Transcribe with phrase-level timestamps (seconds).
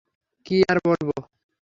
[0.45, 1.09] কি আর বলব?